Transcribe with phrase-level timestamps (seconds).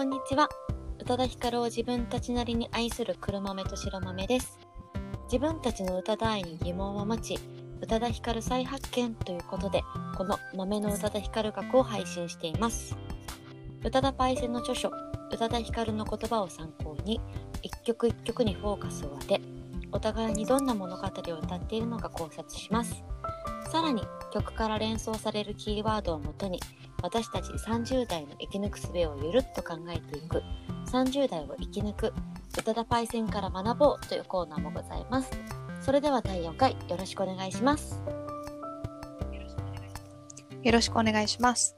[0.00, 0.48] こんにちは。
[0.98, 4.58] 宇多田ヒカルを自分たちなりに愛する黒豆と白豆です。
[5.24, 7.38] 自分たちの宇多田愛に疑問を持ち
[7.82, 9.82] 宇多田ヒカル再発見ということで
[10.16, 12.96] この豆の宇多田ヒカル学を配信しています。
[13.84, 17.20] 宇多田パイセンの著書宇多田ヒカルの言葉を参考に
[17.60, 19.42] 一曲一曲にフォーカスを当て
[19.92, 21.08] お互いにどんな物語を
[21.42, 23.04] 歌っているのか考察します。
[23.70, 26.58] さらに曲から連想されるキーワードをもとに
[27.02, 30.42] 私たち30代の生き抜く術をゆるっと考えていく。
[30.86, 32.12] 30代を生き抜く。
[32.58, 35.30] 宇多田パイセンから学ぼうというコーナーもございます。
[35.80, 38.02] それでは第4回よろしくお願いします。
[40.62, 41.74] よろしくお願いします。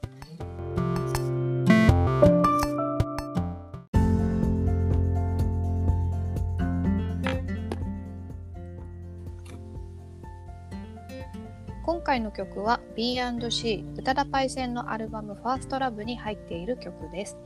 [12.13, 17.37] 回の曲は B&C 宇多田パイセンのアルバム「ファーストラブに入っている曲です。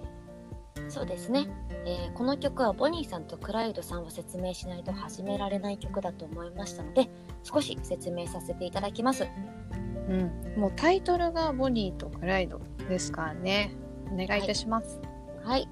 [0.89, 1.47] そうですね、
[1.85, 7.09] えーこの曲はボニーさんとクライドさんを説明しないと始められない曲だと思いましたので
[7.43, 9.27] 少し説明させていただきます
[10.07, 13.71] うん、もうタイトルがボニーとクライドですからね。
[14.11, 15.01] お願いいたします。
[15.43, 15.67] はい、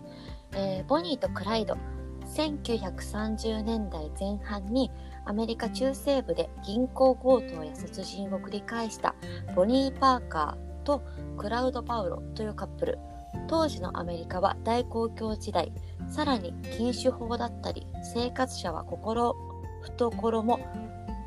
[0.54, 1.78] えーボニーとクライド
[2.26, 4.92] 1930年代前半に
[5.26, 9.16] アメリカ中西部で銀行強盗や殺人を繰り返した
[9.56, 11.02] ボニー・パーカーと
[11.38, 13.00] クラウド・パウロというカップル。
[13.48, 15.72] 当時のアメリカは大公共時代
[16.10, 19.36] さらに禁酒法だったり生活者は心
[19.82, 20.60] 懐も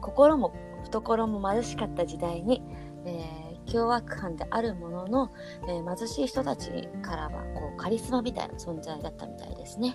[0.01, 0.53] 心も
[0.85, 2.63] 懐も貧しかった時代に、
[3.05, 5.31] えー凶悪犯であるものの、
[5.65, 9.95] えー貧しい人たちからはこうカリスマみたいな存在だったみたいですね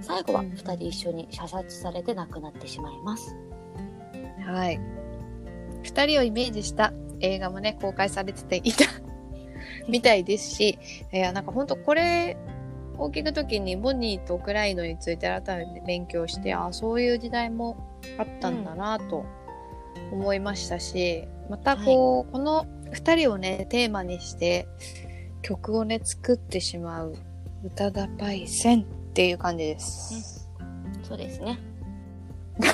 [0.00, 3.36] 最後は2人一緒に射殺されて亡くなってしまいます。
[4.44, 4.80] はい。
[5.82, 8.84] 二人をイメージした映画もね、公開されてていた
[9.88, 10.78] みたいですし、
[11.12, 12.36] いや、なんか本当これ
[12.98, 17.76] を聞くときにボニーとクライドについて改めて勉強して、あそういう時代も
[18.18, 19.24] あったんだなと
[20.12, 24.68] 思いましたし、またこう、この二人をね、テーマにして
[25.42, 27.14] 曲をね、作ってしまう
[27.64, 30.48] 宇多田パイセンっていう感じです。
[31.02, 31.58] そうですね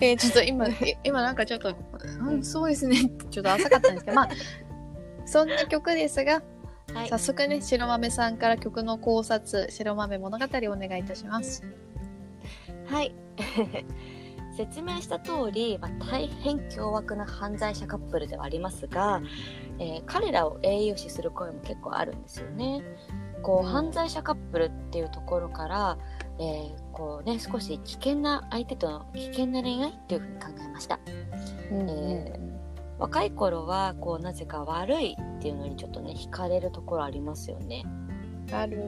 [0.00, 1.74] えーちょっと今、え今なんかちょっと、
[2.20, 2.96] うん、そうですね。
[3.30, 4.28] ちょっと浅かったんですけど、まあ、
[5.26, 6.42] そんな曲ですが、
[6.94, 11.62] はい早速ね、白豆さんから曲の考察、白豆物語をお願いいたします。
[12.86, 13.14] はい
[14.56, 19.20] 説明した通り、まあ、大変凶悪な犯罪者カップルではありますが、
[19.78, 22.82] えー彼らを英雄視する声も結構あるんですよね。
[23.42, 25.98] こううん犯罪者カップルっていうところから、
[26.38, 30.98] えーこうね、少し危険な相手との危険な恋愛っていうふうに考えました。
[31.70, 32.40] うんえ
[32.98, 37.84] 若い頃はこうなぜか悪いっていうのにちょっとね惹かれるところありますよね。
[38.50, 38.82] ある。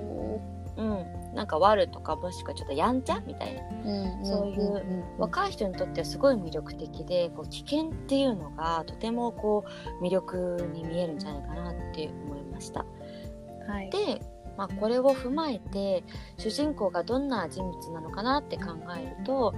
[0.78, 3.20] うん、なんか悪とかもしくはちょっとやんちゃ？
[3.26, 9.64] みたいなうんそういう若い人にとってはすごい魅力的でこう危険っていうのがとてもこ
[10.00, 12.86] う魅力に見えるんじゃないかなって思いました。
[13.66, 13.90] はい。
[13.90, 14.22] で、
[14.58, 16.02] まあ、これを踏まえて
[16.36, 19.54] 主人公がどんな人物なのかなって考えると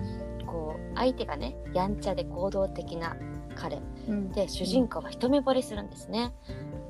[0.46, 3.16] こう相手がねやんちゃで行動的な
[3.54, 6.32] 彼うんで主人公は一目惚れするんですね。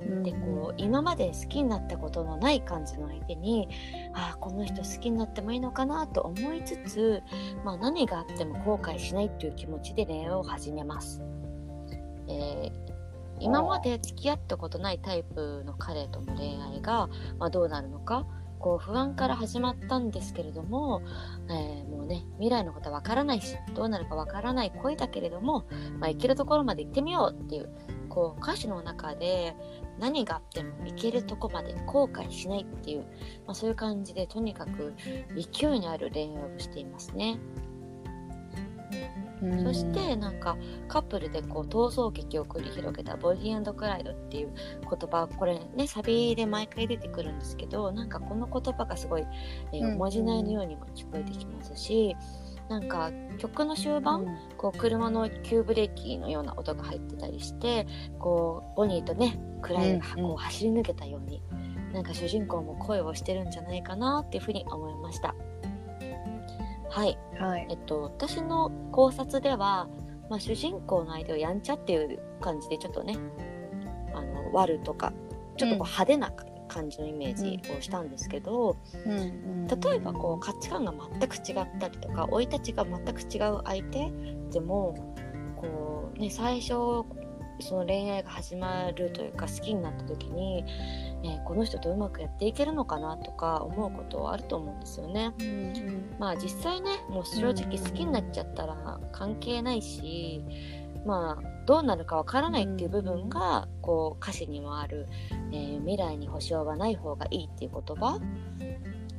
[0.03, 3.69] うんでこう今まで好きになったことのない感じの相手に
[4.13, 7.23] ああこの人好きになってもいいのかなと思いつつ、
[7.65, 11.23] まあ、何があっても後悔しないっていう気持ちで恋愛を始めます。
[12.29, 12.90] えー
[13.41, 17.09] 今まで付き合ったことないタイプの彼との恋愛が、
[17.39, 18.27] まあ、どうなるのか
[18.59, 21.03] こう不安から始まったんですけれども、
[21.49, 25.67] えーもうね未来のことはわからないしどうなるかわからない恋だけれども、
[25.99, 27.69] まあ、行けるところまで行ってみようっていう
[28.09, 29.55] こう歌詞の中で
[29.99, 33.01] 何があっても行けるとこまで後悔しないっていう、
[33.47, 34.95] まあ、そういう感じでとにかく
[35.37, 37.39] 勢いのある恋愛をしていますね。
[39.43, 39.65] うん。
[39.65, 40.57] そしてなんか
[40.89, 44.53] カップルでこう逃走劇を繰り広げたボディークライドっていう
[44.83, 49.27] 言葉これねサビで毎回出てくるんですけどなんかこの言葉がすごい、
[49.73, 52.17] えーうんおまじないのようにも聞こえてきますし
[52.69, 57.87] なんか曲の終盤、こう車の急ブレーキのような音が入ってたりして
[58.21, 60.29] こうボニーとねクライがうんうん。
[60.29, 61.43] こう走り抜けたように、
[61.93, 65.35] なんか主人公も恋をしてるんじゃないかなっていうふうに思いました。
[66.91, 67.67] はい、はい。
[67.71, 67.75] え。
[67.75, 69.89] っと、私の考察では、
[70.29, 73.17] まあ、主人公の相手をやんちゃっていう感じでちょっとね
[74.15, 75.13] あの悪とか
[75.57, 76.33] ちょっとこう派手な
[76.69, 84.13] 感じのイメージをしたんですけど、例えばこう価値観が全く違ったりとか生い立ちが全く違う相手
[84.53, 85.15] でも
[85.57, 86.69] こう、ね、最初
[87.61, 90.65] その恋愛が始まるというか好きになった時に、
[91.23, 95.33] えーこの人とうまくやっていけるのかなとか思うことはあると思うんですよね。
[96.19, 100.45] まあ実際ねもう正直好きになっちゃったら関係ないし、
[101.05, 105.09] まあどうなるかわからないっていう部分がこう歌詞にもある、
[105.53, 108.21] えー未来に保証はない方がいいっていう言葉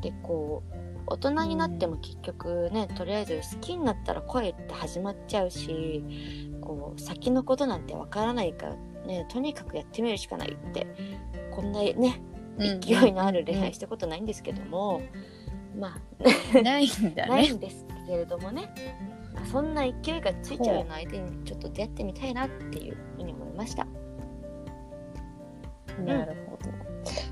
[0.02, 6.04] でこう大人になっても結局ねとりあえず好きになったら恋って始まっちゃうし
[6.62, 8.76] こう先のことなんてわからないから
[9.06, 10.88] ねとにかくやってみるしかないって
[11.52, 12.22] こんなね
[12.58, 15.02] 勢いのある恋愛したことないんですけども、
[15.78, 15.98] ま
[16.56, 17.30] あないんだね。
[17.30, 18.74] ないんですけれどもね。
[19.52, 23.88] そんな勢いがついちゃうような相手にちょっと出会ってみたいなっていうふうに思いました。
[26.06, 26.72] なるほど。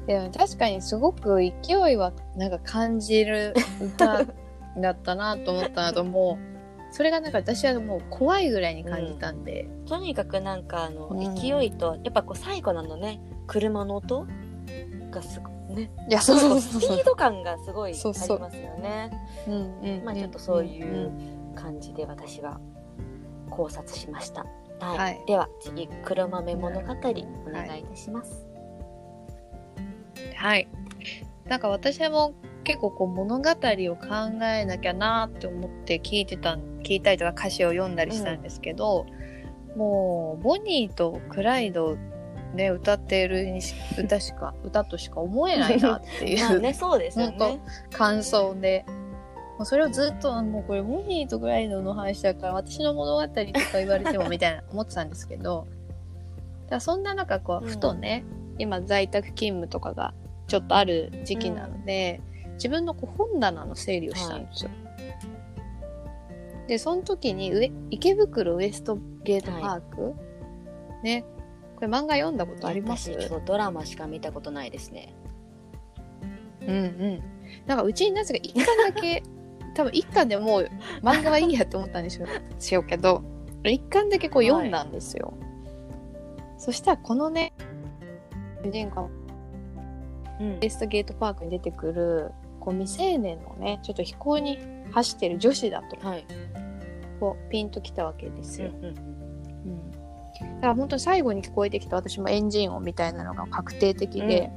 [0.07, 4.25] でも確かにすごく勢いはなんか感じる歌
[4.77, 11.35] だったなと思ったなと もうそれがなんか私はもう怖いぐらいに感じたんで、とにかくなんかあの、うん。
[11.35, 14.27] 勢いとやっぱこう最後なのね車の音
[15.11, 19.11] がすごいねいやそうそうそうそうスピード感がすごいありそうそうますよね。
[19.47, 22.61] うんうんまあちょっとそういううん感じで私は
[23.49, 24.45] 考察しました。
[24.79, 24.97] はい。
[24.97, 28.47] はいでは次黒豆物語お願いいたします。
[30.35, 30.67] はい
[31.45, 33.53] なんか私も結構こう物語を
[33.95, 39.07] 考えなきゃなって思って聞いてた聞いたりとか歌詞を読んだりしたんですけど、
[39.75, 41.97] もうボニーとクライド
[42.53, 47.37] ね歌っているにし歌しか 歌としか思えないなっていまあうねそうですね。
[47.91, 48.85] 感想で。
[49.57, 53.43] もうそれをずっと、もうこれ、ボニーとクライドの話だから、私の物語とか
[53.73, 55.67] 言われてもみたいな思ってたんですけど、
[56.69, 58.23] だそんな中、こう、うんふとね、
[58.57, 60.13] 今在宅勤務とかが
[60.47, 62.21] ちょっとある時期なので、
[62.53, 64.71] 自分のこう本棚の整理をしたんですよ。
[66.67, 70.13] で、その時に上、池袋ウエストゲートパーク、
[71.03, 71.25] ね、
[71.79, 73.09] これ漫画読んだことあります？
[73.11, 75.13] 私ちょっとドラマしか見たことないですね。
[76.61, 77.23] うんうん。
[77.65, 79.23] なんかうちになぜか一巻だけ、
[79.75, 80.69] 多分一巻でもう
[81.01, 82.25] 漫画はいいやって思ったんでしょ
[82.59, 83.23] しようけど、
[83.63, 85.33] 一巻だけこう読んだんですよ。
[86.57, 87.53] そしたらこのね、
[88.63, 89.09] 主人公
[90.41, 94.59] うんウエストゲートパークに出てくる、こう未成年のね、ちょっと飛行に
[94.91, 96.25] 走ってる女子だと、はい。
[97.21, 98.69] こうピンときたわけですよ。
[98.69, 99.18] うんうんうん
[100.39, 104.49] だから本当に最後に聞こえてきた私もエンジン音みたいなのが確定的で、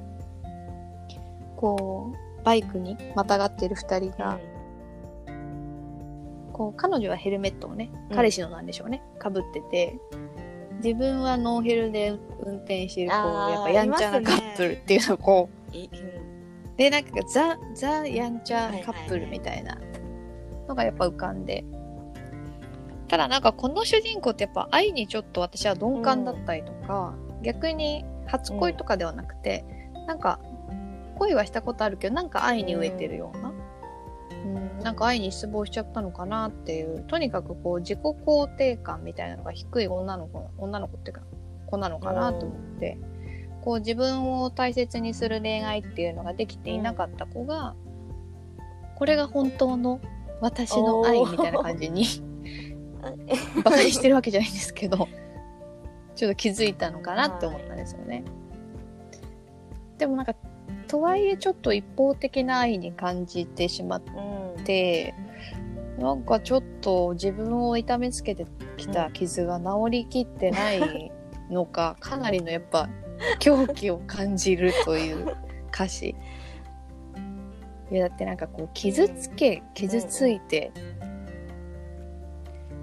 [1.56, 4.38] こうバイクにまたがってる2人が、
[6.52, 8.16] こう彼女はヘルメットをねうん。
[8.16, 9.98] 彼氏のなんでしょうねかぶってて
[10.82, 12.10] 自分はノーヘルで
[12.44, 16.76] 運転してるこうやっぱやんちゃないカップルっていうのをこういうん。
[16.76, 19.78] でなんかザ・ザ・やんちゃカップルみたいな
[20.68, 21.64] のがやっぱ浮かんで、
[23.12, 29.66] ただなんかこの主人公ってやっぱ愛にちょっと私は鈍感だったりとか、逆に初恋とかではなくて、
[30.06, 30.40] なんか
[31.18, 33.52] 恋はしたことあるけどなんか愛に飢えてるような、
[34.30, 41.22] うん、なんか愛に失望しちゃったのかなっていうとにかくこう自己肯定感みたいなのが低い女の子女の子っていうか
[41.66, 42.96] 子なのかなと思って。
[43.60, 47.76] こう自分を大切にする恋愛っていうのができていなかった子が、
[48.96, 50.00] これが本当の
[50.40, 52.04] 私の愛みたいな感じに
[53.64, 55.08] バカにしてるわけじゃないんですけど
[56.14, 58.24] ちょっと気づいたのかなって思ったんですよね。
[59.98, 60.34] でもなんか
[60.88, 64.02] とはいえちょっと一方的な愛に感じてしまっ
[64.56, 65.14] うんて
[65.98, 71.12] なんかちょっと自分を痛めつけてきた傷が治りきってない
[71.50, 72.88] のか、かなりのやっぱ
[73.38, 75.36] 狂気を感じるという
[75.72, 76.16] 歌詞。
[77.90, 80.72] いやだってなんかこう傷つけ傷ついて、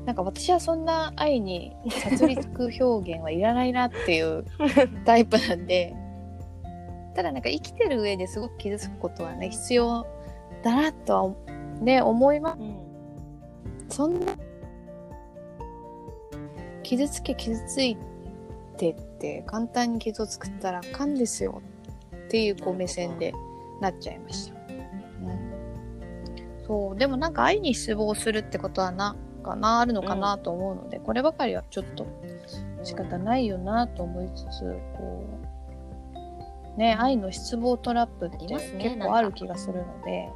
[0.10, 4.44] なんか私はそんな愛に殺戮表現はいらないなっていう
[5.06, 5.96] タイプなんで
[7.14, 10.08] ただなんか生きてる上ですごく傷つくことはね必要
[10.64, 11.36] だなとは
[11.80, 12.60] ね思います。
[12.60, 12.78] うん。
[13.88, 14.26] そんな
[16.82, 17.96] 傷つけ傷つい
[18.78, 21.62] てって簡単に傷を作ったらあかんですよ
[22.16, 23.32] っていうこう目線で
[23.80, 24.56] なっちゃいました。
[24.56, 32.06] うん、そうでもなんか愛に失望するってことはなかなあるのかなと思うので、こればかりはちょっと
[32.84, 34.62] 仕方ないよなと思いつつ
[34.96, 35.26] こ
[36.76, 40.30] うね愛の失望トラップって結構ある気がするので。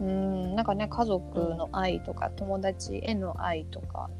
[0.00, 4.10] うんなんかね家族の愛とか友達への愛とか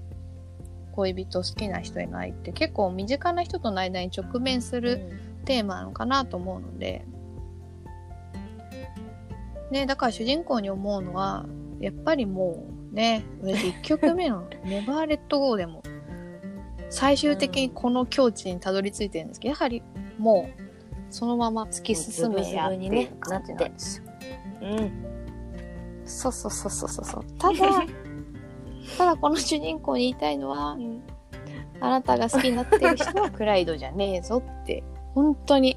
[0.92, 5.00] 恋人好きな人への愛って結構身近な人との間に直面する
[5.44, 7.04] テーマなのかなと思うので、
[9.70, 11.44] ね、だから主人公に思うのは
[11.80, 15.82] やっぱりもうね私1曲目の「ネバーレットゴーでも
[16.88, 19.82] 最終的にこの境地にたどり着いてるんですけど、やはり
[20.18, 20.62] もう
[21.10, 24.04] そのまま突き進めやっていう感じなんですよ。
[24.62, 25.06] うん。
[26.04, 27.24] そうそうそうそうそう。
[27.38, 27.56] ただ、
[28.96, 30.76] ただこの主人公に言いたいのは、
[31.80, 35.76] あなたが好きになってる人はクライドじゃねえぞって、本当に、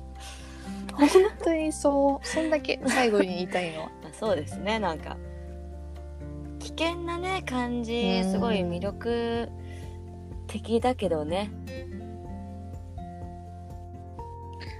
[0.93, 1.09] 本
[1.43, 2.49] 当にそう、そん。
[2.51, 3.91] だけ最後に言いたいのは。
[4.13, 4.99] そうですねなん。
[4.99, 5.17] か
[6.75, 8.31] 危険なね感じうん。
[8.31, 9.49] すごい魅力
[10.47, 11.51] 的だけどね、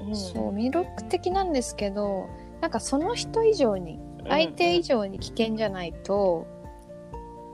[0.01, 0.15] うん。
[0.15, 2.27] そう、魅力的なんですけど、
[2.61, 6.47] なんかその人以上に、相手以上に危険じゃないと、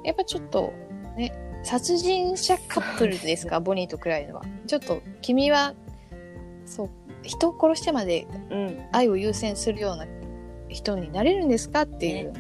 [0.04, 0.74] やっぱちょっと、
[1.18, 4.44] ね、殺人者カップルですか、ボニーとクライドは。
[4.68, 5.74] ちょっと、君は、
[6.66, 6.90] そう、
[7.24, 8.68] 人を殺してまでうん。
[8.68, 10.06] うん愛を優先するような
[10.70, 11.82] 人になれるんですか？
[11.82, 12.34] っていう。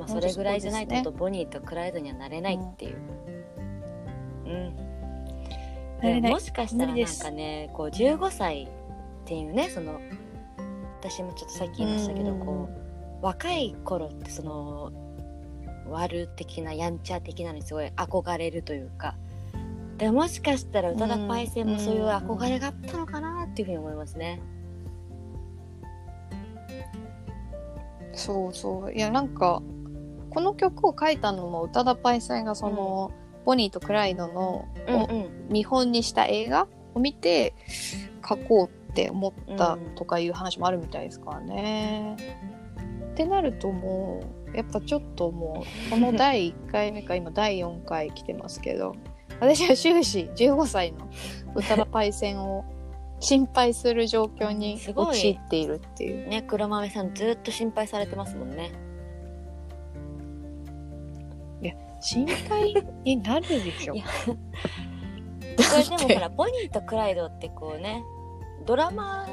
[0.00, 2.96] まあ、それぐらいじゃないと,、ボニーとクライドにはなれないっていう。
[4.46, 6.22] うん。
[6.22, 8.68] もしかしたらなんかね、こう15歳っ
[9.26, 10.00] ていうね、その、
[11.00, 12.68] 私もちょっとさっき言いましたけど、うんこ
[13.22, 14.92] う、若い頃ってその、
[15.92, 19.14] 悪的な、やんちゃ的なのにすごい憧れるというか、
[19.98, 24.40] でもしかしたら宇多田パイセンもそういう憧れがあったのかなっていうふうに思いますね。
[28.12, 28.92] そうそう。
[28.92, 29.62] いや、なんか、
[30.30, 33.10] この曲を書いたのも宇多田パイセンがその、
[33.44, 35.48] ボニーとクライドの、うん。
[35.48, 37.54] 見本にした映画を見て
[38.26, 42.16] 書こうって思ったとかいう話もあるみたいですからね。
[43.12, 44.22] ってなるとも
[44.52, 48.94] うやっぱちょっともうこの第1回目か今第4回来てますけど
[49.40, 51.08] 私は終始15歳の
[51.54, 52.64] 宇多田パイセンを
[53.20, 56.28] 心配する状況に陥っているっていう。
[56.28, 58.70] ね、黒豆さんずっと心配されてますもんね。
[62.00, 63.94] 心配になるでしょ。
[63.94, 64.00] こ
[65.76, 68.02] れでもほらボニーとクライドってこうね
[68.66, 69.26] ドラマ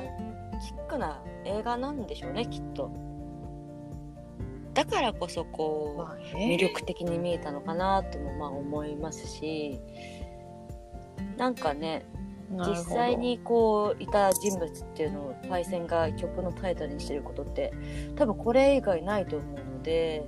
[0.62, 2.92] チックな映画なんでしょうねきっと。
[4.74, 9.80] だからこそこう、まあ魅ね、力的に見えたのかなともまあ思いますし
[11.36, 12.06] なんかね
[12.52, 17.74] 実際にこういた人物っていうのをパイセンが曲のタイトルにしてることって
[18.16, 20.24] 多分これ以外ないと思うので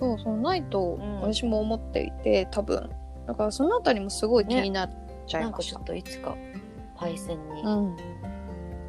[0.00, 2.90] そうそうないとん私も思っていて、多分
[3.26, 4.90] だからそのあたりもすごい気になっ
[5.26, 5.94] ちゃいましたなんかちょっ。
[5.94, 6.36] といつか
[6.96, 7.96] パイセンにうん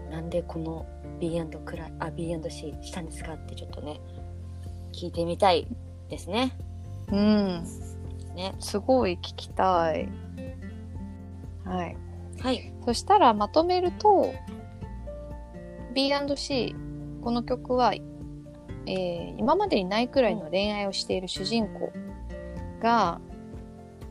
[0.10, 0.86] なんでこの
[1.20, 4.00] B& クライあ B&C したんですかってちょっとね
[4.94, 5.68] 聞いてみたい
[6.10, 6.52] ですね。
[7.12, 7.64] うん。
[8.36, 10.10] ねすごい聞きたい。
[11.66, 11.98] はい。
[12.42, 12.74] はい。
[12.86, 14.34] そしたらまとめると、
[15.94, 16.76] B&C、
[17.22, 17.94] この曲は、
[18.88, 21.92] えー今までにないくらいの恋愛をしている主人公
[22.82, 23.20] が、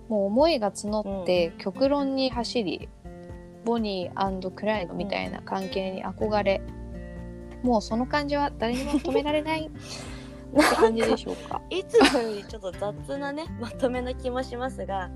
[0.08, 2.88] もう思いが募って極論に走り、
[3.64, 6.60] ボニークライドみたいな関係に憧れ、
[7.62, 11.60] もうその感じは誰にも止められない って感じでしょうか？
[11.70, 15.10] いつもよりちょっと雑なねまとめの気もしますが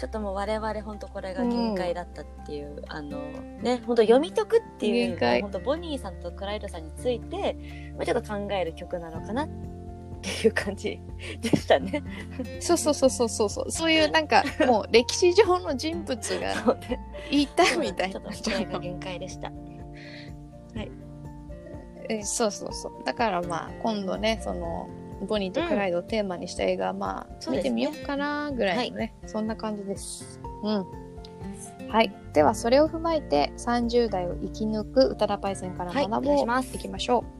[0.00, 3.18] ちょっともう我々本当これが限界だったっていう、あの
[3.62, 9.48] ね本当読み解くっていう限界本当ボニーさんとクライドさんについて、まあ、ちょっと考える曲なのかなっ
[10.22, 10.98] ていう感じ
[11.42, 12.02] でしたね。
[12.60, 13.70] そ うそうそうそうそうそう。
[13.70, 16.78] そういうなんかもう歴史上の人物が
[17.30, 18.78] 言いたいみたいなちょっと。
[18.80, 19.52] 限界でした。
[22.08, 23.04] えそうそうそう。
[23.04, 24.88] だからまあ今度ね、その
[25.26, 30.40] ボニーとクライドをテーマにした映画、まあ見てみようかなぐらいのね、そんな感じです。
[30.62, 30.86] うん。
[31.88, 32.12] はい。
[32.32, 37.39] ではそれを踏まえて30代を生き抜く宇多田パイセンからはい学ぼう、お願いしますいきましょう。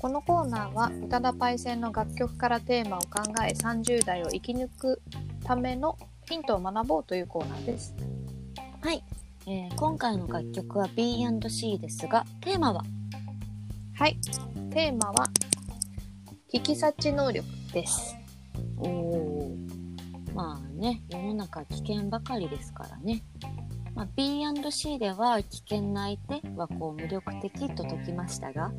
[0.00, 5.02] このコーナーは宇多田パイセンの楽曲からテーマを考え30代を生き抜く
[5.44, 7.94] ためのヒントを学ぼうというコーナーです。
[8.80, 9.04] はい、
[9.46, 12.82] えー今回の楽曲は B&C ですがテーマは？
[13.94, 14.16] はい。
[14.70, 15.26] テーマは、
[16.50, 18.16] 引き察知能力です。
[18.78, 19.56] おお
[20.34, 23.22] まあね世の中危険ばかりですからね、
[23.94, 28.72] まあ、B&C では危険な相手はこう魅力的と解きましたが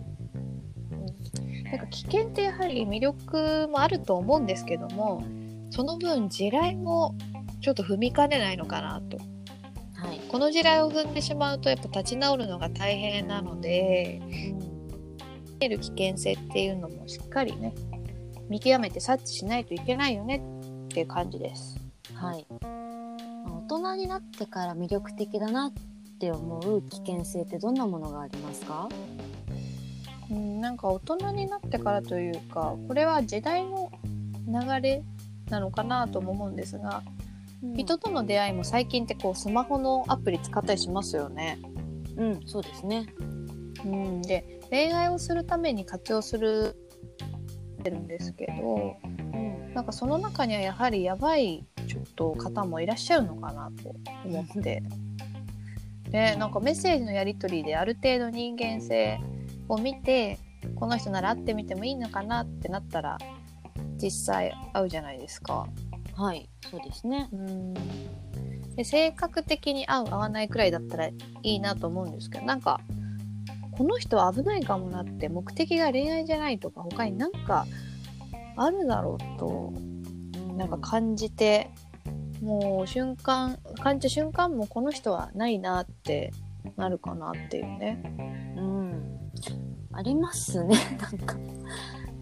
[1.71, 5.23] なんか危険ってやはり魅力もあると思うんですけども、
[5.69, 7.15] その分地雷も
[7.61, 9.17] ちょっと踏みかねないのかなと。
[9.95, 14.19] はい、この地雷を踏んでしまうとやっぱ立ち直るのが大変なので、
[15.59, 17.73] 見える危険性っていうのもしっかりね、
[18.49, 20.43] 見極めて察知しないといけないよね
[20.87, 21.79] っていう感じです。
[22.15, 22.45] はい。
[22.49, 25.73] まあ大人になってから魅力的だなっ
[26.19, 28.89] て思う危険性ってどんなものがありますか？
[30.31, 33.91] うん、なんか大人になってからというかこれは時代の
[34.47, 35.03] 流れ
[35.49, 37.03] なのかなとも思うんですが、
[37.61, 41.59] 人との出会いも最近ってこうスマホのアプリ使ったりしますよね。
[42.15, 43.07] うん、そうですね。
[43.85, 46.75] うん、で恋愛をするために活用する
[47.81, 48.97] ってるんですけど
[49.33, 53.95] うん、なんかその中にはやはりやばいちょっと方もいらっしゃるのかなと
[54.25, 54.83] 思って。
[56.09, 59.17] でなんかメッセージのやり取りである程度人間性
[59.73, 60.39] を見て
[60.75, 63.17] この人なら会ってみてもいいのかなってなったら
[64.01, 65.67] 実際会うじゃないですか。
[66.15, 67.29] はい、そうですね。
[67.31, 67.73] うん
[68.75, 72.79] で性格的に合う合わないくらいだったらいいなと思うんですけどなんか
[73.71, 77.65] この人は危ないかもなって目的が恋愛じゃないとか他になんか
[78.55, 79.73] あるだろうと
[80.55, 81.69] なんか感じて
[82.41, 86.31] もう瞬間感じた瞬間もこの人はないなって
[86.77, 88.01] なるかなっていうね。
[88.57, 89.19] うん、
[89.93, 90.77] ありますね。
[91.01, 91.35] なんか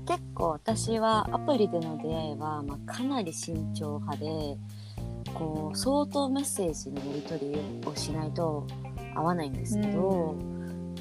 [0.06, 4.58] 結構私はアプリでの出会いは、まあ、かなり慎重派で
[5.34, 8.66] こう相当メッセージのやり取りをしないと
[9.16, 10.36] 合わないんですけど、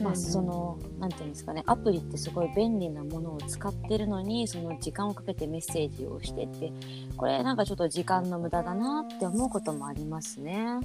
[0.03, 6.73] まあ、そのなんていうんですかねアプリってすごい便利なものを使ってるのにその時間をかけてメッセージをしてって
[7.17, 10.81] これなんかちょっと時間の無駄だなって思うこともありますね。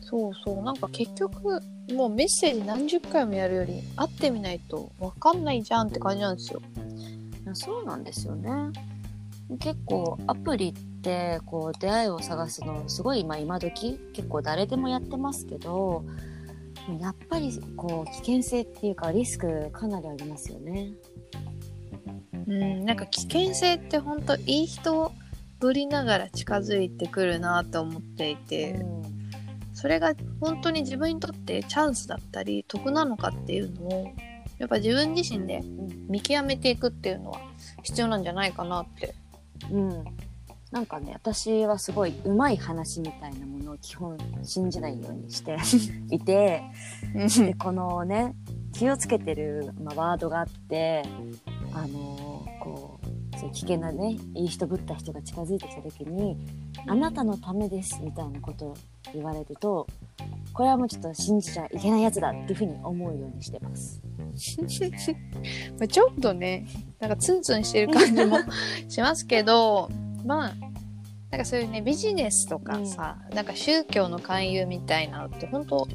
[0.00, 1.60] そうそうなんか結局
[1.92, 6.62] もうメッセージ何十回もやるより会ってみないと分かんないじゃんって感じなんですよ。
[7.44, 8.50] いやそうなんですよね。
[9.58, 16.04] 結構アプリってこう出会いを探すのすごい今今時結構誰でもやってますけど
[17.00, 20.92] やっぱりこう危険性っていうかリスクかなりありますよね。
[22.46, 25.12] うん、なんか危険性って本当いい人
[25.60, 29.19] ぶりながら近づいてくるなと思っていて、うん
[29.80, 30.12] それが
[30.42, 34.12] 本当に自分にとってチャンスだったり得なのかっていうのを
[34.58, 35.62] やっぱ自分自身で
[36.06, 37.40] 見極めていくっていうのは
[37.82, 39.14] 必要なんじゃないかなって。
[39.70, 40.04] うん、
[40.70, 45.56] なんかね私はすごい上手い話みたいなものを基本信じないようにして
[46.14, 46.62] いて
[47.14, 48.34] でこのね
[48.72, 51.02] 気をつけてる、まあ、ワードがあって
[51.72, 52.89] あのこう
[53.40, 56.36] そう危険なねいい人ぶった人が近づいてきた時に
[56.86, 58.76] 「あなたのためです」みたいなことを
[59.14, 59.86] 言われると
[60.52, 64.02] これはもうちょっと信じちゃいけないやつだっていうふうに思うようにしてます。
[65.78, 66.66] まあちょっとね
[66.98, 68.36] なんかツンツンしてる感じも
[68.88, 69.88] しますけど
[70.26, 70.54] まあ
[71.30, 75.86] なんかそういうねビジネスとかさ、なんか宗教の勧誘みたいなのって本当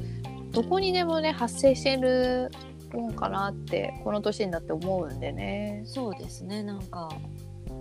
[0.50, 2.50] どこにでもね発生してる
[2.92, 5.82] もんかなってこの年になって思うんでね。
[5.84, 7.08] そうですねなんか、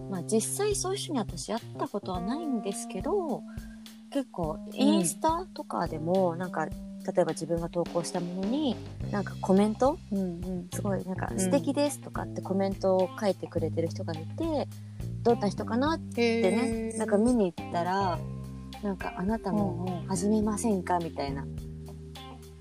[0.09, 3.43] まあ、実際そういう人に私会ったことはないんですけど
[4.11, 6.73] 結構インスタとかでもなんか、例
[7.17, 8.75] えば自分が投稿したものに
[9.11, 10.67] なんかコメントうんうん。
[10.73, 14.67] すごいなんかうん素敵ですとかってコメントを書いてくれてる人がいて、
[15.21, 18.17] どんな人かなってでねなんか見に行ったら
[18.81, 21.45] なんかあなたも始めませんかみたいな。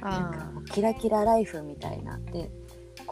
[0.00, 2.18] なんかキラキラライフみたいな。
[2.18, 2.50] で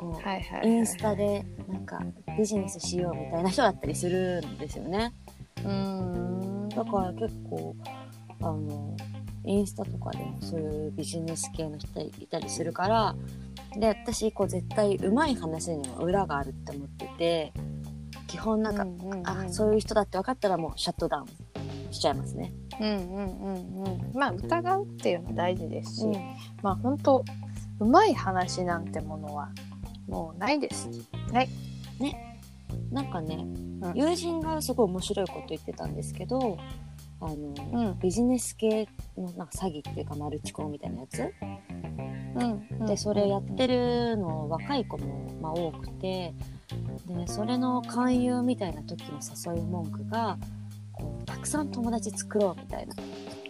[0.02, 0.68] こうあはいはいはい。
[0.68, 2.00] インスタでなんか
[2.36, 5.12] ビジネスしようみたいな人だったりするんですよね。
[5.58, 6.68] うーん。
[6.68, 7.76] だから結構
[8.40, 8.96] あの
[9.44, 13.14] インスタとかでもそういうビジネス系の人いたりするから
[13.76, 17.52] で私こう絶対うまい話には裏があるって思ってて
[18.26, 22.52] 基本なんか、うんうんうんあそういう人だって分かったらもうシャットダウンしちゃいますね。
[22.80, 24.18] うんうんうんうん。
[24.18, 26.14] まあ疑うっていうの大事ですし、うん。
[26.62, 27.22] まあ本当
[27.78, 29.50] うまい話なんてものは
[30.08, 30.88] もうないです。
[31.32, 31.48] はい。
[32.90, 33.92] なんかね、ん。
[33.94, 36.58] 友人がすごい面白いこと言ってたんですけど
[37.20, 37.98] あの、うん。
[38.00, 41.32] ビジネス系のなんか詐欺っていうかマルチコンみたいなやつ？
[42.34, 42.44] う
[42.82, 42.86] ん。
[42.86, 46.34] でそれやってるの若い子も、まあ、多くて
[47.06, 49.20] でそれの勧誘みたいな時の
[49.54, 50.38] 誘い文句が
[50.92, 52.94] こうたくさん友達作ろうみたいな。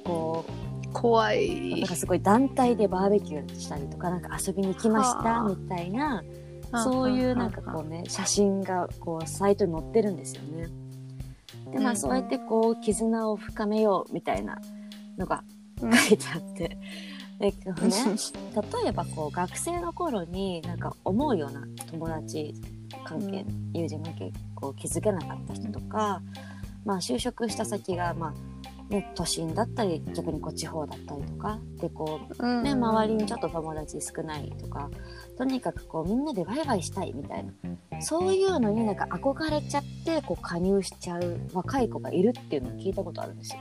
[0.05, 0.45] こ
[0.93, 1.81] 怖うい。
[1.81, 6.23] なんかすごい団体でバーベキューしたりとかなんか遊びに来ましたはあみたいな
[6.75, 10.69] そういうなんかこうね写真がこうサイトに載ってるんですよね。
[11.71, 11.87] でまうん。
[11.89, 14.61] あそうやってこう絆を深めようみたいな
[15.19, 15.45] のが
[15.83, 15.93] うん。
[15.97, 16.79] 書いてあって。
[17.43, 22.55] でね、例えばこう学生の頃になんか思うような友達
[23.05, 26.23] 関係、友人関係こう築けなかった人とか、
[26.85, 28.35] まあ、就職した先が、まあ、
[28.93, 34.91] ね、都心だったり逆にこう地方だったりとかでこううんね、周りにちょっと友達少ないとか
[35.39, 37.45] とにかくこうみんなでワイワイしたいみたい
[37.91, 43.61] なそういうのになんか憧れちゃってこう加入しちゃう若い子がいるっていうのを聞いたことあるんですよ。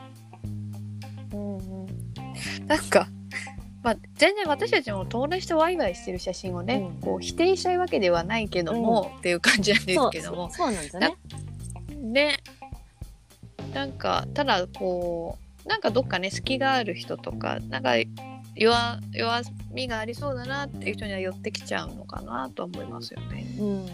[1.33, 1.87] うんうん。
[2.67, 3.07] なんか、
[3.83, 7.01] まあ、全然私たちも友達とワイワイしてる写真をね、うん。
[7.01, 10.49] こう否定したいわけではないけども、っていう感じなんですけども。
[10.51, 11.15] そうそうなんですよね。
[12.01, 12.37] ね
[13.73, 17.95] なんかただこうなんかどっかね隙がある人とかなんか
[18.55, 23.45] 弱弱みがありそうだなっていう人には寄ってきちゃうのかなと思いますよね。
[23.59, 23.85] うん、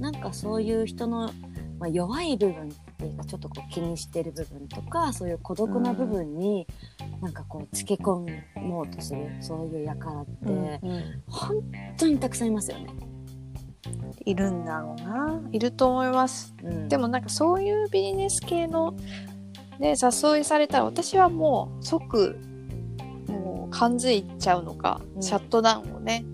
[0.00, 1.32] なんかそういう人の、
[1.78, 6.66] まあ、弱い部分っていうかちょっとこう気にしてる部分とかそういう孤独な部分に、
[7.20, 10.80] なんかこうつけ込もうとするそういう輩って、
[11.28, 11.62] 本
[11.96, 13.11] 当にたくさんいますよね。
[14.24, 16.54] いるんだろうないると思います。
[16.62, 18.94] うん、でもなんかそういうビジネス系の
[19.78, 22.38] ね誘いされたら私はもう即
[23.28, 26.24] もう感づいちゃうのか、うんシャットダウンをね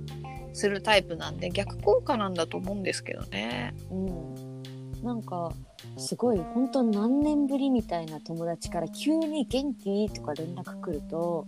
[0.52, 3.74] するタイプなんで逆効果なんだと思うんですけどね。
[3.90, 4.62] うん、
[5.02, 5.52] なんか
[5.96, 11.46] すごい本当何年ぶりみたいな友達から急に「元気?」とか連絡来ると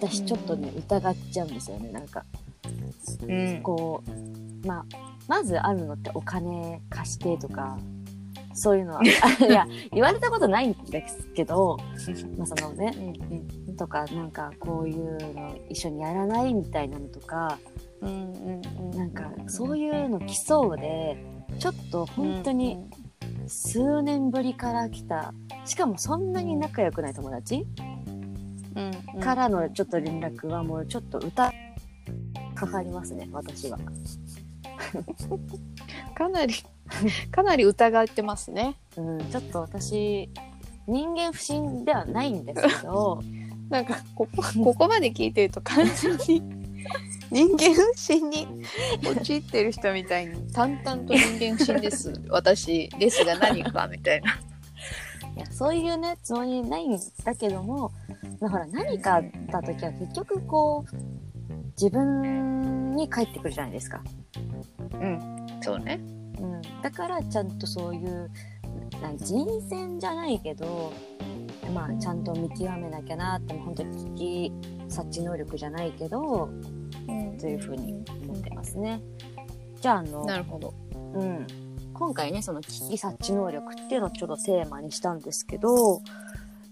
[0.00, 2.47] 私ちょっとね、疑っちゃうんですよねなんかうん
[3.62, 4.02] こ
[4.62, 4.84] うまあ
[5.26, 7.78] まずあるのってお金貸してとか
[8.54, 9.08] そういうのは い
[9.52, 11.76] や言われたことないんですけど、
[12.36, 12.92] まあそのね、
[13.76, 17.58] とかなんかこういうの一緒にやらないみたいなのとか
[18.00, 21.16] うんなんかそういうの来そうで
[21.58, 22.78] ちょっと本当に
[23.46, 25.32] 数年ぶりから来た
[25.64, 27.66] しかもそんなに仲良くない友達
[29.20, 31.52] からのちょっと連絡はもうちょっと歌
[32.58, 33.78] かかりますね私は。
[36.14, 36.54] かなり
[37.30, 38.74] かなり疑ってますね。
[38.96, 40.28] うん、ちょっと私
[40.86, 43.22] 人間不信ではないんですけど
[43.70, 46.42] なんかここここまで聞いてると完全に
[47.30, 48.48] 人間不信に
[49.04, 54.38] 陥ってる人みたいに淡々と人間不信です私ですが何かみたいな。
[55.36, 57.92] いやそういうねつもりないんだけども、
[58.40, 61.17] まあ、ほら何かあった時は結局こう
[61.80, 64.02] 自分に返ってくるじゃないですか。
[64.94, 66.00] うんそうね。
[66.40, 68.30] うん、だからちゃんとそういう
[69.00, 70.92] なん人選じゃないけど、
[71.74, 74.52] まあ、ちゃんと見極めなきゃなって本当に聞き
[74.88, 76.48] 察知能力じゃないけど
[77.40, 79.00] というふうに思ってますね。
[79.80, 80.74] じゃああの、なるほど。
[81.14, 81.46] うん、
[81.94, 86.02] 今回ねその聞き察知能力っていうのをちょっとテーマにしたんですけど、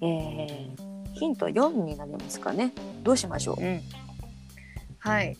[0.01, 3.63] えー、ヒント4になりますかねどうしましょう？
[3.63, 3.81] うん。
[4.99, 5.37] はい。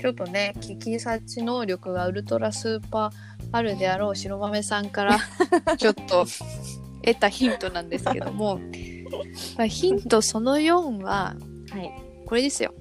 [0.00, 3.10] ちょっとね、聞き察知能力がウルトラスーパー
[3.52, 5.18] あるであろう白豆さんから
[5.76, 6.26] ちょっと
[7.04, 8.58] 得たヒントなんですけども、
[9.58, 11.36] まあ、ヒントその4は
[11.70, 11.92] はい
[12.26, 12.74] これですよ。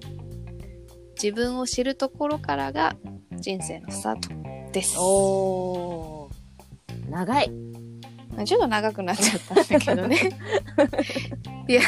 [1.21, 2.95] 自分を知るところからが
[3.31, 4.95] 人生のスタートです。
[4.97, 7.51] おー長い
[8.35, 10.17] まあちょっと長くなっちゃったんだけどね。
[11.67, 11.81] いや、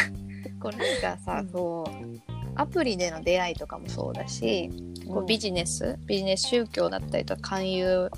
[0.61, 4.69] こうなんかさ、うんそう、アプリでの出会いとかもそうだし、
[5.07, 8.11] こうビジネス、ビジネス宗教だったりとか勧誘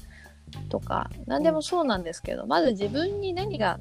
[0.70, 3.80] とか、何でもそうなんですけど、まず自分に何が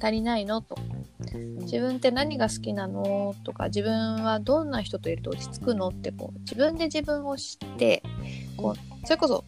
[0.00, 0.76] 足りないのと。
[1.60, 8.02] 自分って何が好きなのとか自分はどんな人といると落ち着くのってこう自分で自分を知って
[8.56, 9.44] こうそれこそ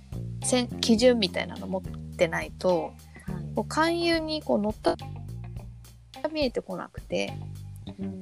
[0.80, 1.82] 基準みたいなの持っ
[2.16, 2.92] てないと
[3.26, 3.54] はい。
[3.54, 4.96] こう勧誘にこう乗った
[6.32, 7.51] 見えてこなくてうん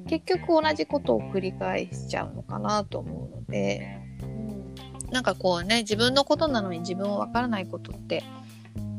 [0.07, 3.99] 結局同じことを繰り返しちゃうのかなと思うので
[5.11, 8.23] なんかこうね自分のことなのに自分をわからないことって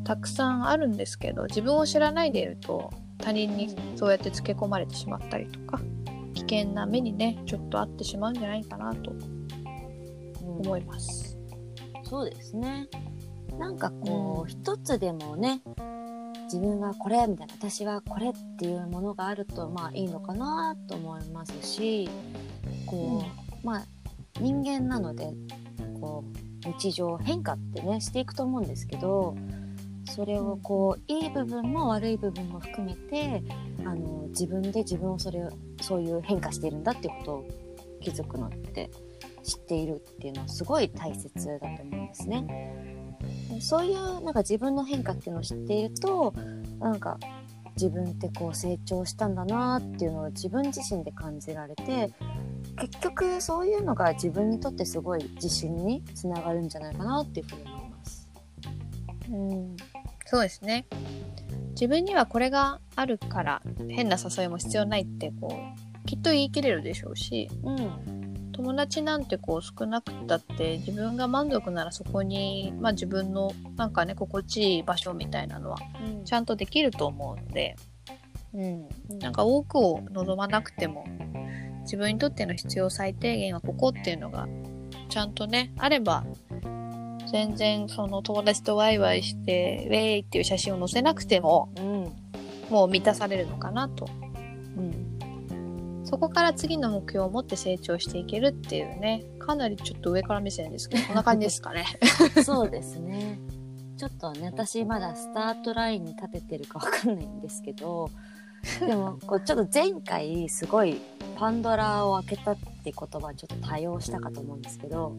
[0.04, 5.80] たくさんあるんですけど自分を知らないでいると他人にそうやってつけ込まれてしまったりとか
[6.34, 9.32] 危険な目にねちょっとあってしまうんじゃないかなとうん
[10.62, 11.38] 思います。
[12.04, 12.88] そうですね。
[13.58, 15.62] なんかこう、一つでもね、
[16.52, 22.10] 自分はこれみたいな、私はこれっていうものがあると、まあいいのかなと思いますし、
[22.86, 23.24] こ
[23.64, 23.86] う、まあ
[24.42, 25.32] 人間なので、
[26.02, 26.26] こ
[26.66, 29.34] う、日常変化ってね、していくと思うんですけど、
[30.10, 33.42] それをこう、いい部分も悪い部分も含めて、
[33.86, 37.48] あの、自分で自分をそれを、そういう変化しているんだっていうことを
[38.02, 38.92] 気づくのって、
[39.44, 42.91] 知っているっていうのはすごい大切だと思うんですね。
[43.60, 46.34] そういうなんか自分の変化っていうのを知っていると
[46.80, 47.18] なんか
[47.76, 52.12] 自分ってこう成長したんだなっていうのを自分自身で感じられて
[52.80, 58.30] 結局そういうのが自分にとってすごい自信につながるんじゃないかなっていうふうに思います。
[59.30, 59.78] うん、
[60.26, 60.86] そうですね。
[61.72, 68.21] 自分にはこれがあるから変な誘いも必要ないってこうきっと言い切れるでしょうしうん
[68.62, 76.26] 友達なんてこう少なくたって自分が満足ならそこに、まあ、自分のなんかね心地いい場所みたいなのはうん。
[76.26, 77.76] ちゃんとできると思うので、
[78.54, 81.06] うん、なんか多くを望まなくても
[81.82, 84.48] 自分にとっての必要最低限はここっていうのが
[85.10, 86.24] ちゃんとねあれば
[87.32, 92.22] 全然その友達とワイワイしてウェイっていう写真を載せなくてもうん。
[92.70, 94.08] もう満たされるのかなと。
[94.24, 94.31] うん
[96.12, 101.86] そこから次の目標を持って成長していけるっていうねかなりちょっと上から目線ですけど こんな感じですかね。
[102.44, 103.40] そうですね。
[103.98, 108.10] ちょっとね、私まだスタートラインに立ててるかわかんないんですけど、
[108.80, 111.00] でも、こうちょっと前回すごい
[111.36, 115.16] パンドラを開けたって言葉ちょっと多用したかと思うんですけど、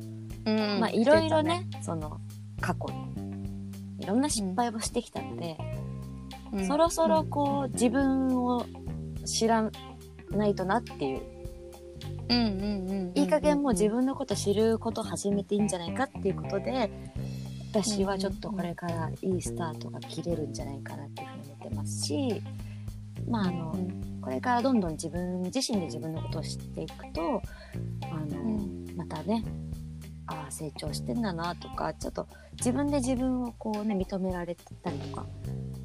[0.46, 2.20] うんまあいろいろね、その
[2.60, 5.56] 過去にいろんな失敗をしてきたので、
[6.52, 6.66] うん。
[6.66, 8.66] そろそろこう自分を
[9.24, 9.70] 知ら
[10.36, 11.22] ないとなっていう、
[12.28, 16.90] うんうんいい加減もう自分のこと知ることを始めていいんじゃないかっていうことで、
[17.72, 22.42] 私はちょっとこれからいいスタートが切れるんじゃないかなっていうふうに思ってますし、
[23.28, 23.76] まああの、
[24.20, 27.42] これからどんどん自分自身で自分のことを知っていくと、
[28.10, 28.96] あの、うん。
[28.96, 29.44] またね、
[30.26, 32.26] ああ、成長してんだなとか、ちょっと
[32.58, 35.26] 自分で自分をこうね、認められたりとか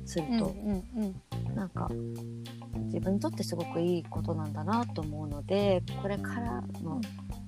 [0.07, 1.89] するうんと、うんうんなんか、
[2.85, 7.01] 自分にとってすごくいいことなんだなと思うので、これからの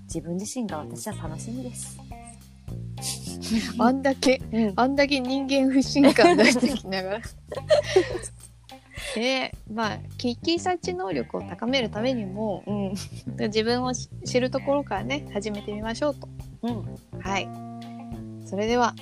[0.05, 1.99] 自分自身が私は楽しみです。
[3.79, 4.73] あんだけうん。
[4.75, 7.21] あんだけ人間不信感出してきながら。
[9.15, 12.93] で、 まあ、危機察知能力を高めるためにも、うん。
[13.47, 16.27] 自分をし知るところからね、始めてみましょうと。
[16.63, 17.19] うん。
[17.19, 17.47] はい。
[18.45, 18.95] それでは、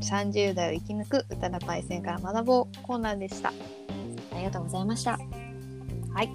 [0.00, 3.50] 30代を生き抜く歌田パイセンから学ぼうコーナーでした。
[3.50, 5.18] ありがとうございました。
[6.12, 6.30] はい。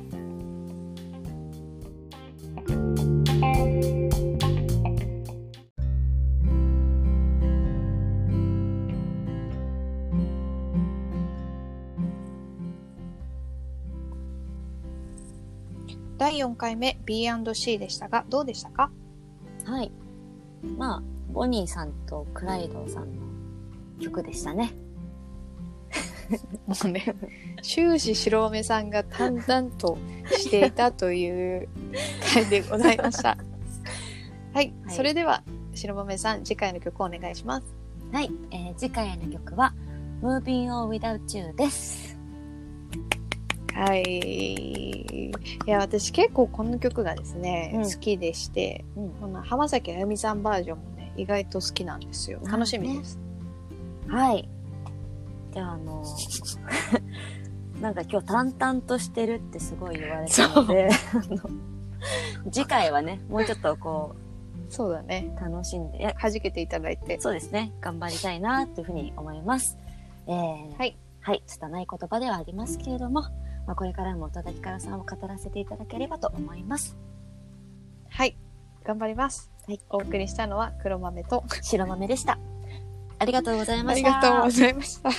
[16.18, 18.92] 第4回目 B&C でしたが、どうでしたか？
[19.66, 19.92] はい。
[20.78, 23.29] まあ、ボニーさんとクライドさんの
[24.00, 24.74] 曲でしたね。
[26.68, 27.16] もうね、
[27.62, 31.70] 終始白目さんが淡々としていたという
[32.34, 33.38] 回でございました。
[34.54, 37.76] はい、はいそれでは白目さん、次回の曲をお願いします。
[38.12, 38.32] はい。
[38.52, 39.74] えー次回の曲は、
[40.22, 42.18] Moving On Without You です。
[43.74, 44.04] はい。
[44.04, 45.32] い
[45.66, 49.10] や、私結構この曲がですね、うん好きでして、うん。
[49.12, 52.40] この浜崎あゆみさんバージョンもね、意外と好きなんですよ。
[52.44, 53.20] 楽しみです。
[54.10, 54.50] はい。
[55.54, 56.04] じゃあ、あの、
[57.82, 60.90] なんか今日淡々としてるってすごい言われたので、
[62.52, 64.16] 次回はね、もうちょっとこ
[64.70, 65.34] そうだね。
[65.38, 67.20] う、楽しんで、いや弾けていただいて。
[67.20, 69.78] そうですね、頑張りたいなというふうに思います。
[70.28, 70.98] えーはい。
[71.22, 76.98] はい、拙い言葉ではありますけれども、まあ、これからも宇多田ヒカルさんを語らせていただければと思います。
[78.10, 78.38] はい。
[78.84, 79.52] 頑張ります。
[79.68, 79.82] はい。
[79.90, 82.40] お送りしたのは黒豆と、白豆でした。
[83.20, 84.22] ありがとうございましたあり。
[84.22, 85.10] がとうございました。